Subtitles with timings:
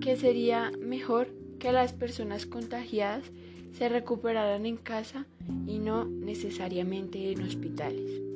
[0.00, 3.24] que sería mejor que las personas contagiadas
[3.76, 5.26] se recuperaran en casa
[5.66, 8.27] y no necesariamente en hospitales.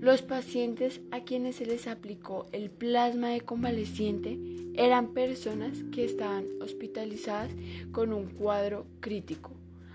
[0.00, 4.38] Los pacientes a quienes se les aplicó el plasma de convaleciente
[4.74, 7.52] eran personas que estaban hospitalizadas
[7.92, 9.50] con un cuadro crítico.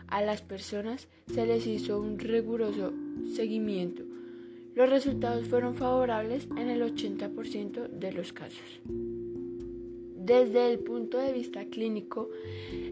[0.08, 2.94] A las personas se les hizo un riguroso
[3.36, 4.04] seguimiento.
[4.76, 8.82] Los resultados fueron favorables en el 80% de los casos.
[8.84, 12.30] Desde el punto de vista clínico,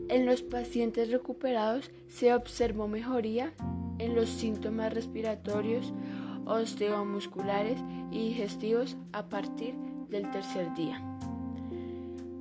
[0.10, 3.54] en los pacientes recuperados se observó mejoría
[4.00, 5.94] en los síntomas respiratorios,
[6.46, 7.80] osteomusculares
[8.12, 9.76] y digestivos a partir
[10.10, 11.02] del tercer día.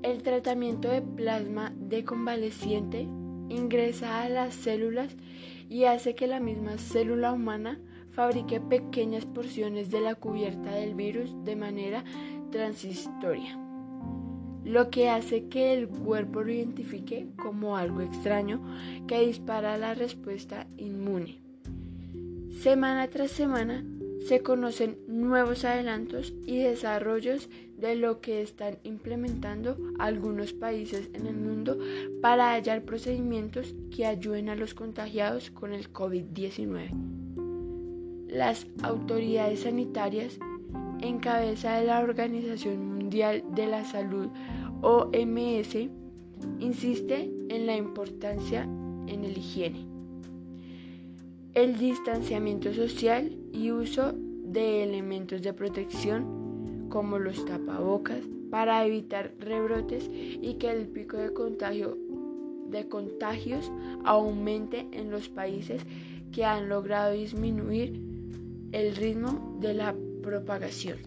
[0.02, 3.08] El tratamiento de plasma de convaleciente
[3.48, 5.16] ingresa a las células
[5.68, 7.78] y hace que la misma célula humana
[8.10, 12.04] fabrique pequeñas porciones de la cubierta del virus de manera
[12.50, 13.58] transitoria,
[14.64, 18.60] lo que hace que el cuerpo lo identifique como algo extraño
[19.06, 21.40] que dispara la respuesta inmune.
[22.60, 23.84] Semana tras semana
[24.26, 31.36] se conocen nuevos adelantos y desarrollos de lo que están implementando algunos países en el
[31.36, 31.78] mundo
[32.20, 36.90] para hallar procedimientos que ayuden a los contagiados con el COVID-19.
[38.28, 40.38] Las autoridades sanitarias,
[41.00, 44.28] en cabeza de la Organización Mundial de la Salud,
[44.80, 45.76] OMS,
[46.60, 49.91] insiste en la importancia en el higiene
[51.54, 58.20] el distanciamiento social y uso de elementos de protección como los tapabocas
[58.50, 61.98] para evitar rebrotes y que el pico de contagio
[62.68, 63.70] de contagios
[64.04, 65.82] aumente en los países
[66.32, 68.00] que han logrado disminuir
[68.72, 70.98] el ritmo de la propagación.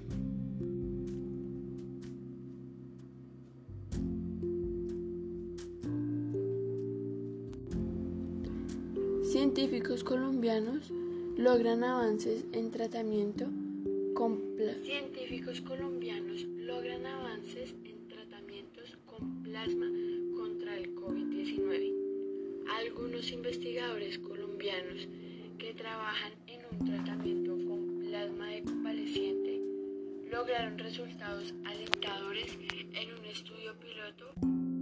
[9.46, 10.90] Científicos colombianos
[11.38, 13.46] logran avances en tratamiento
[14.16, 14.42] con
[14.84, 19.86] Científicos colombianos logran avances en tratamientos con plasma
[20.36, 21.94] contra el COVID-19.
[22.76, 25.08] Algunos investigadores colombianos
[25.60, 29.62] que trabajan en un tratamiento con plasma de convaleciente
[30.32, 32.58] lograron resultados alentadores
[32.94, 34.75] en un estudio piloto